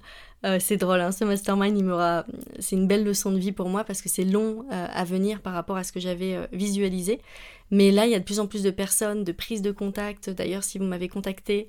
c'est 0.58 0.76
drôle, 0.78 1.00
hein, 1.00 1.12
ce 1.12 1.24
Mastermind, 1.24 1.78
il 1.78 2.24
c'est 2.58 2.76
une 2.76 2.88
belle 2.88 3.04
leçon 3.04 3.30
de 3.30 3.38
vie 3.38 3.52
pour 3.52 3.68
moi 3.68 3.84
parce 3.84 4.02
que 4.02 4.08
c'est 4.08 4.24
long 4.24 4.66
à 4.70 5.04
venir 5.04 5.40
par 5.40 5.52
rapport 5.54 5.76
à 5.76 5.84
ce 5.84 5.92
que 5.92 6.00
j'avais 6.00 6.48
visualisé. 6.52 7.20
Mais 7.72 7.90
là, 7.90 8.04
il 8.04 8.12
y 8.12 8.14
a 8.14 8.18
de 8.20 8.24
plus 8.24 8.38
en 8.38 8.46
plus 8.46 8.62
de 8.62 8.70
personnes, 8.70 9.24
de 9.24 9.32
prises 9.32 9.62
de 9.62 9.72
contact. 9.72 10.30
D'ailleurs, 10.30 10.62
si 10.62 10.78
vous 10.78 10.84
m'avez 10.84 11.08
contacté 11.08 11.66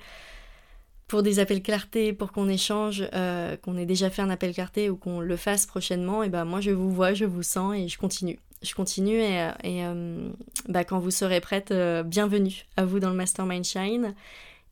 pour 1.08 1.24
des 1.24 1.40
appels 1.40 1.64
clarté, 1.64 2.12
pour 2.12 2.32
qu'on 2.32 2.50
échange, 2.50 3.08
euh, 3.14 3.56
qu'on 3.58 3.78
ait 3.78 3.86
déjà 3.86 4.10
fait 4.10 4.22
un 4.22 4.30
appel 4.30 4.54
clarté 4.54 4.90
ou 4.90 4.98
qu'on 4.98 5.22
le 5.22 5.38
fasse 5.38 5.66
prochainement, 5.66 6.22
et 6.24 6.30
ben 6.30 6.44
moi 6.46 6.60
je 6.60 6.72
vous 6.72 6.92
vois, 6.92 7.14
je 7.14 7.26
vous 7.26 7.44
sens 7.44 7.76
et 7.76 7.88
je 7.88 7.98
continue. 7.98 8.40
Je 8.62 8.74
continue 8.74 9.20
et, 9.20 9.42
euh, 9.42 9.52
euh, 9.66 10.30
bah, 10.70 10.84
quand 10.84 11.00
vous 11.00 11.12
serez 11.12 11.42
prête, 11.42 11.74
bienvenue 12.06 12.66
à 12.78 12.86
vous 12.86 13.00
dans 13.00 13.10
le 13.10 13.16
Mastermind 13.16 13.66
Shine. 13.66 14.14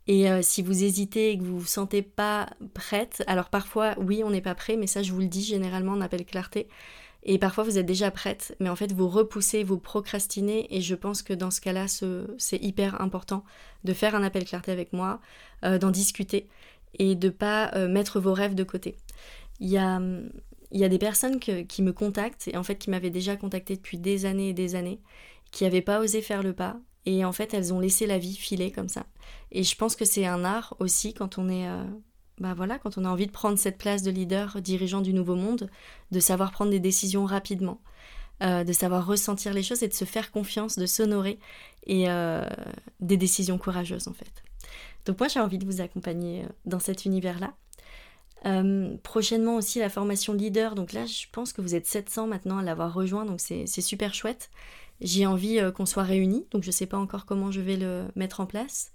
Et 0.08 0.26
si 0.42 0.64
vous 0.64 0.84
hésitez 0.84 1.32
et 1.32 1.38
que 1.38 1.44
vous 1.44 1.60
vous 1.60 1.66
sentez 1.66 2.02
pas 2.02 2.50
prête, 2.74 3.24
alors 3.28 3.50
parfois 3.50 3.94
oui 4.00 4.24
on 4.26 4.32
n'est 4.32 4.42
pas 4.42 4.56
prêt, 4.56 4.76
mais 4.76 4.88
ça 4.88 5.04
je 5.04 5.14
vous 5.14 5.20
le 5.20 5.28
dis 5.28 5.44
généralement 5.44 5.94
en 5.94 6.02
appel 6.02 6.26
clarté. 6.26 6.68
Et 7.24 7.38
parfois, 7.38 7.64
vous 7.64 7.78
êtes 7.78 7.86
déjà 7.86 8.10
prête, 8.10 8.56
mais 8.60 8.70
en 8.70 8.76
fait, 8.76 8.92
vous 8.92 9.08
repoussez, 9.08 9.64
vous 9.64 9.78
procrastinez. 9.78 10.68
Et 10.76 10.82
je 10.82 10.96
pense 10.96 11.22
que 11.22 11.34
dans 11.34 11.52
ce 11.52 11.62
cas-là, 11.62 11.86
c'est 11.88 12.64
hyper 12.64 13.00
important 13.02 13.44
de 13.84 13.94
faire 13.94 14.16
un 14.16 14.24
appel 14.24 14.46
clarté 14.46 14.72
avec 14.72 14.92
moi, 14.94 15.22
euh, 15.64 15.78
d'en 15.78 15.92
discuter 15.92 16.48
et 17.00 17.16
de 17.16 17.30
pas 17.30 17.72
euh, 17.76 17.88
mettre 17.88 18.20
vos 18.20 18.34
rêves 18.34 18.56
de 18.56 18.64
côté. 18.64 18.96
Il 19.60 19.70
y 19.70 19.78
a, 19.78 20.02
y 20.72 20.84
a 20.84 20.90
des 20.90 20.98
personnes 20.98 21.40
qui 21.40 21.82
me 21.82 21.94
contactent, 21.94 22.48
et 22.48 22.58
en 22.58 22.64
fait, 22.64 22.78
qui 22.78 22.90
m'avaient 22.90 23.12
déjà 23.12 23.36
contacté 23.36 23.76
depuis 23.76 23.98
des 23.98 24.26
années 24.26 24.50
et 24.50 24.54
des 24.54 24.76
années, 24.76 25.00
qui 25.52 25.64
n'avaient 25.64 25.82
pas 25.82 26.00
osé 26.00 26.22
faire 26.22 26.42
le 26.42 26.54
pas. 26.54 26.78
Et 27.06 27.26
en 27.26 27.32
fait, 27.32 27.54
elles 27.54 27.74
ont 27.74 27.80
laissé 27.80 28.06
la 28.08 28.18
vie 28.18 28.36
filer 28.36 28.72
comme 28.72 28.90
ça. 28.90 29.06
Et 29.52 29.64
je 29.64 29.76
pense 29.76 29.96
que 29.96 30.06
c'est 30.06 30.26
un 30.26 30.44
art 30.44 30.76
aussi 30.80 31.14
quand 31.14 31.38
on 31.38 31.50
est 31.50 31.68
euh, 31.68 31.84
bah 32.42 32.56
voilà, 32.56 32.80
quand 32.80 32.98
on 32.98 33.06
a 33.06 33.08
envie 33.08 33.28
de 33.28 33.32
prendre 33.32 33.58
cette 33.60 33.78
place 33.78 34.02
de 34.02 34.10
leader 34.10 34.62
dirigeant 34.62 35.02
du 35.02 35.14
nouveau 35.14 35.36
monde, 35.36 35.70
de 36.10 36.20
savoir 36.20 36.52
prendre 36.52 36.72
des 36.72 36.80
décisions 36.80 37.24
rapidement, 37.24 37.80
euh, 38.42 38.64
de 38.64 38.74
savoir 38.74 39.06
ressentir 39.06 39.54
les 39.54 39.62
choses 39.62 39.84
et 39.84 39.88
de 39.88 39.94
se 39.94 40.06
faire 40.06 40.32
confiance, 40.32 40.76
de 40.76 40.88
s'honorer 40.88 41.38
et 41.86 42.10
euh, 42.10 42.44
des 43.00 43.16
décisions 43.16 43.60
courageuses 43.60 44.08
en 44.08 44.14
fait. 44.14 44.44
Donc 45.06 45.20
moi 45.20 45.28
j'ai 45.28 45.40
envie 45.40 45.60
de 45.60 45.66
vous 45.66 45.82
accompagner 45.82 46.42
euh, 46.42 46.48
dans 46.66 46.80
cet 46.80 47.06
univers-là. 47.06 47.54
prochainement 49.04 49.56
aussi 49.58 49.78
la 49.78 49.90
formation 49.90 50.34
leader, 50.34 50.74
donc 50.74 50.94
là 50.94 51.06
je 51.06 51.28
pense 51.32 51.54
que 51.54 51.62
vous 51.62 51.76
êtes 51.76 51.86
700 51.86 52.26
maintenant 52.26 52.58
à 52.58 52.64
l'avoir 52.64 52.92
rejoint, 52.92 53.26
donc 53.26 53.40
c'est 53.40 53.68
super 53.68 54.16
chouette. 54.16 54.50
J'ai 55.00 55.28
envie 55.28 55.60
qu'on 55.76 55.86
soit 55.86 56.04
réunis, 56.04 56.48
donc 56.50 56.64
je 56.64 56.70
ne 56.70 56.74
sais 56.74 56.88
pas 56.88 56.98
encore 56.98 57.28
comment 57.28 57.52
je 57.52 57.62
vais 57.62 57.78
le 57.78 58.06
mettre 58.16 58.40
en 58.40 58.48
place. 58.48 58.92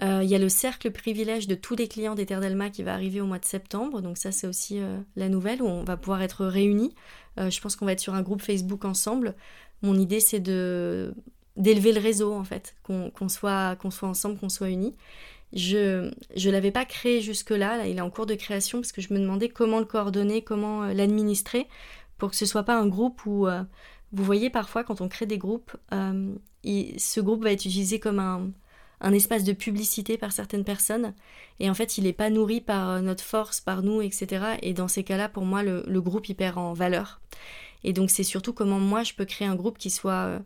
Euh, 0.00 0.20
il 0.22 0.30
y 0.30 0.34
a 0.34 0.38
le 0.38 0.48
cercle 0.48 0.90
privilège 0.90 1.46
de 1.46 1.54
tous 1.54 1.76
les 1.76 1.86
clients 1.86 2.14
d'Etherdelma 2.14 2.70
qui 2.70 2.82
va 2.82 2.94
arriver 2.94 3.20
au 3.20 3.26
mois 3.26 3.38
de 3.38 3.44
septembre. 3.44 4.00
Donc 4.00 4.16
ça, 4.16 4.32
c'est 4.32 4.46
aussi 4.46 4.78
euh, 4.78 4.98
la 5.16 5.28
nouvelle 5.28 5.60
où 5.60 5.66
on 5.66 5.84
va 5.84 5.96
pouvoir 5.96 6.22
être 6.22 6.46
réunis. 6.46 6.94
Euh, 7.38 7.50
je 7.50 7.60
pense 7.60 7.76
qu'on 7.76 7.84
va 7.84 7.92
être 7.92 8.00
sur 8.00 8.14
un 8.14 8.22
groupe 8.22 8.40
Facebook 8.40 8.84
ensemble. 8.84 9.34
Mon 9.82 9.98
idée, 9.98 10.20
c'est 10.20 10.40
de 10.40 11.14
d'élever 11.56 11.92
le 11.92 12.00
réseau 12.00 12.32
en 12.32 12.44
fait, 12.44 12.74
qu'on 12.82 13.28
soit, 13.28 13.76
qu'on 13.76 13.90
soit 13.90 14.08
ensemble, 14.08 14.38
qu'on 14.38 14.48
soit 14.48 14.70
unis. 14.70 14.96
Je 15.52 16.08
ne 16.34 16.50
l'avais 16.50 16.70
pas 16.70 16.86
créé 16.86 17.20
jusque-là, 17.20 17.76
là, 17.76 17.86
il 17.86 17.98
est 17.98 18.00
en 18.00 18.08
cours 18.08 18.24
de 18.24 18.34
création 18.34 18.80
parce 18.80 18.90
que 18.90 19.02
je 19.02 19.12
me 19.12 19.18
demandais 19.18 19.50
comment 19.50 19.78
le 19.78 19.84
coordonner, 19.84 20.40
comment 20.40 20.86
l'administrer 20.86 21.68
pour 22.16 22.30
que 22.30 22.36
ce 22.36 22.46
soit 22.46 22.62
pas 22.62 22.74
un 22.74 22.86
groupe 22.86 23.26
où, 23.26 23.46
vous 24.12 24.24
voyez 24.24 24.48
parfois 24.48 24.82
quand 24.82 25.02
on 25.02 25.08
crée 25.10 25.26
des 25.26 25.36
groupes, 25.36 25.76
ce 25.90 27.20
groupe 27.20 27.42
va 27.42 27.52
être 27.52 27.66
utilisé 27.66 28.00
comme 28.00 28.18
un, 28.18 28.50
un 29.02 29.12
espace 29.12 29.44
de 29.44 29.52
publicité 29.52 30.16
par 30.16 30.32
certaines 30.32 30.64
personnes. 30.64 31.12
Et 31.60 31.68
en 31.68 31.74
fait, 31.74 31.98
il 31.98 32.04
n'est 32.04 32.12
pas 32.12 32.30
nourri 32.30 32.60
par 32.60 32.88
euh, 32.88 33.00
notre 33.00 33.24
force, 33.24 33.60
par 33.60 33.82
nous, 33.82 34.00
etc. 34.00 34.56
Et 34.62 34.72
dans 34.72 34.88
ces 34.88 35.02
cas-là, 35.02 35.28
pour 35.28 35.44
moi, 35.44 35.62
le, 35.62 36.00
groupe, 36.00 36.28
il 36.28 36.34
perd 36.34 36.56
en 36.56 36.72
valeur. 36.72 37.20
Et 37.84 37.92
donc, 37.92 38.10
c'est 38.10 38.22
surtout 38.22 38.52
comment 38.52 38.78
moi, 38.78 39.02
je 39.02 39.12
peux 39.14 39.24
créer 39.24 39.48
un 39.48 39.56
groupe 39.56 39.76
qui 39.76 39.90
soit, 39.90 40.26
euh, 40.26 40.38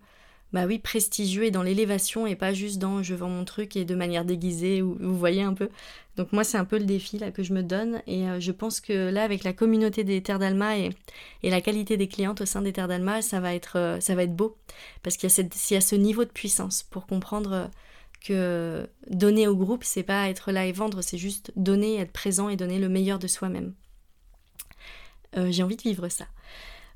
bah 0.54 0.64
oui, 0.66 0.78
prestigieux 0.78 1.44
et 1.44 1.50
dans 1.50 1.62
l'élévation 1.62 2.26
et 2.26 2.34
pas 2.34 2.54
juste 2.54 2.78
dans 2.78 3.02
je 3.02 3.14
vends 3.14 3.28
mon 3.28 3.44
truc 3.44 3.76
et 3.76 3.84
de 3.84 3.94
manière 3.94 4.24
déguisée, 4.24 4.80
ou, 4.80 4.96
vous 4.98 5.18
voyez 5.18 5.42
un 5.42 5.52
peu. 5.52 5.68
Donc, 6.16 6.32
moi, 6.32 6.42
c'est 6.42 6.56
un 6.56 6.64
peu 6.64 6.78
le 6.78 6.86
défi 6.86 7.18
là 7.18 7.30
que 7.30 7.42
je 7.42 7.52
me 7.52 7.62
donne. 7.62 8.00
Et 8.06 8.26
euh, 8.26 8.40
je 8.40 8.52
pense 8.52 8.80
que 8.80 9.10
là, 9.10 9.22
avec 9.22 9.44
la 9.44 9.52
communauté 9.52 10.02
des 10.02 10.22
Terres 10.22 10.38
d'Alma 10.38 10.78
et, 10.78 10.90
et, 11.42 11.50
la 11.50 11.60
qualité 11.60 11.98
des 11.98 12.08
clientes 12.08 12.40
au 12.40 12.46
sein 12.46 12.62
des 12.62 12.72
Terres 12.72 12.88
d'Alma, 12.88 13.20
ça, 13.20 13.38
va 13.38 13.54
être, 13.54 13.98
ça 14.00 14.14
va 14.14 14.22
être 14.22 14.34
beau. 14.34 14.56
Parce 15.02 15.18
qu'il 15.18 15.28
y, 15.28 15.74
y, 15.74 15.76
a 15.76 15.80
ce 15.82 15.94
niveau 15.94 16.24
de 16.24 16.30
puissance 16.30 16.84
pour 16.84 17.06
comprendre 17.06 17.70
donner 18.30 19.48
au 19.48 19.56
groupe, 19.56 19.84
c'est 19.84 20.02
pas 20.02 20.28
être 20.28 20.52
là 20.52 20.66
et 20.66 20.72
vendre, 20.72 21.02
c'est 21.02 21.18
juste 21.18 21.52
donner, 21.56 21.96
être 21.96 22.12
présent 22.12 22.48
et 22.48 22.56
donner 22.56 22.78
le 22.78 22.88
meilleur 22.88 23.18
de 23.18 23.26
soi-même. 23.26 23.74
Euh, 25.36 25.48
j'ai 25.50 25.62
envie 25.62 25.76
de 25.76 25.82
vivre 25.82 26.08
ça. 26.08 26.26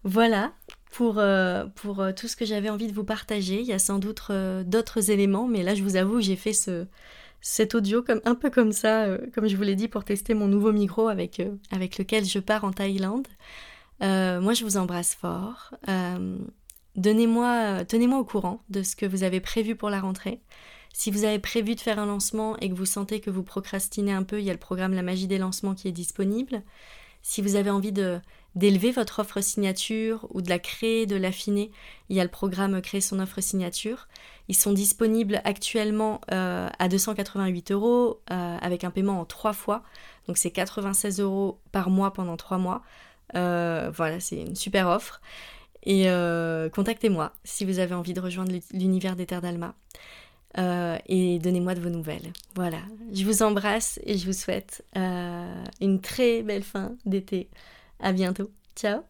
Voilà 0.04 0.52
pour, 0.92 1.18
euh, 1.18 1.66
pour 1.74 2.00
euh, 2.00 2.12
tout 2.12 2.26
ce 2.26 2.36
que 2.36 2.44
j'avais 2.44 2.70
envie 2.70 2.86
de 2.86 2.92
vous 2.92 3.04
partager. 3.04 3.60
Il 3.60 3.66
y 3.66 3.72
a 3.72 3.78
sans 3.78 3.98
doute 3.98 4.30
d'autres 4.64 5.10
éléments, 5.10 5.46
mais 5.46 5.62
là 5.62 5.74
je 5.74 5.82
vous 5.82 5.96
avoue, 5.96 6.20
j'ai 6.20 6.36
fait 6.36 6.52
ce, 6.52 6.86
cet 7.40 7.74
audio 7.74 8.02
comme, 8.02 8.20
un 8.24 8.34
peu 8.34 8.50
comme 8.50 8.72
ça, 8.72 9.06
comme 9.34 9.48
je 9.48 9.56
vous 9.56 9.62
l'ai 9.62 9.76
dit, 9.76 9.88
pour 9.88 10.04
tester 10.04 10.34
mon 10.34 10.48
nouveau 10.48 10.72
micro 10.72 11.08
avec, 11.08 11.42
avec 11.70 11.98
lequel 11.98 12.24
je 12.24 12.38
pars 12.38 12.64
en 12.64 12.72
Thaïlande. 12.72 13.28
moi 14.00 14.54
je 14.54 14.64
vous 14.64 14.76
embrasse 14.76 15.14
fort. 15.14 15.74
Donnez-moi, 16.96 17.84
tenez-moi 17.86 18.18
au 18.18 18.24
courant 18.24 18.62
de 18.68 18.82
ce 18.82 18.96
que 18.96 19.06
vous 19.06 19.22
avez 19.22 19.40
prévu 19.40 19.76
pour 19.76 19.90
la 19.90 20.00
rentrée. 20.00 20.40
Si 20.92 21.10
vous 21.10 21.24
avez 21.24 21.38
prévu 21.38 21.74
de 21.74 21.80
faire 21.80 21.98
un 21.98 22.06
lancement 22.06 22.56
et 22.58 22.68
que 22.68 22.74
vous 22.74 22.86
sentez 22.86 23.20
que 23.20 23.30
vous 23.30 23.42
procrastinez 23.42 24.12
un 24.12 24.22
peu, 24.22 24.40
il 24.40 24.44
y 24.44 24.50
a 24.50 24.52
le 24.52 24.58
programme 24.58 24.92
La 24.92 25.02
magie 25.02 25.26
des 25.26 25.38
lancements 25.38 25.74
qui 25.74 25.88
est 25.88 25.92
disponible. 25.92 26.62
Si 27.22 27.42
vous 27.42 27.54
avez 27.54 27.70
envie 27.70 27.92
d'élever 28.54 28.90
votre 28.92 29.20
offre 29.20 29.40
signature 29.40 30.26
ou 30.30 30.40
de 30.42 30.48
la 30.48 30.58
créer, 30.58 31.06
de 31.06 31.16
l'affiner, 31.16 31.70
il 32.08 32.16
y 32.16 32.20
a 32.20 32.24
le 32.24 32.30
programme 32.30 32.80
Créer 32.80 33.00
son 33.00 33.20
offre 33.20 33.40
signature. 33.40 34.08
Ils 34.48 34.56
sont 34.56 34.72
disponibles 34.72 35.40
actuellement 35.44 36.20
euh, 36.32 36.68
à 36.78 36.88
288 36.88 37.72
euros 37.72 38.20
euh, 38.30 38.56
avec 38.60 38.84
un 38.84 38.90
paiement 38.90 39.20
en 39.20 39.24
trois 39.24 39.52
fois. 39.52 39.82
Donc 40.26 40.38
c'est 40.38 40.50
96 40.50 41.20
euros 41.20 41.60
par 41.72 41.90
mois 41.90 42.12
pendant 42.12 42.36
trois 42.36 42.58
mois. 42.58 42.82
Euh, 43.36 43.90
voilà, 43.94 44.18
c'est 44.18 44.40
une 44.40 44.56
super 44.56 44.88
offre. 44.88 45.20
Et 45.84 46.08
contactez-moi 46.74 47.32
si 47.44 47.64
vous 47.64 47.78
avez 47.78 47.94
envie 47.94 48.12
de 48.12 48.20
rejoindre 48.20 48.52
l'univers 48.72 49.16
des 49.16 49.24
Terres 49.24 49.40
d'Alma. 49.40 49.74
Euh, 50.58 50.98
et 51.06 51.38
donnez-moi 51.38 51.74
de 51.74 51.80
vos 51.80 51.90
nouvelles. 51.90 52.32
Voilà, 52.54 52.80
je 53.12 53.24
vous 53.24 53.42
embrasse 53.42 54.00
et 54.04 54.18
je 54.18 54.26
vous 54.26 54.32
souhaite 54.32 54.84
une 54.94 56.00
très 56.00 56.42
belle 56.42 56.64
fin 56.64 56.96
d'été. 57.04 57.48
À 58.00 58.12
bientôt. 58.12 58.50
Ciao 58.74 59.02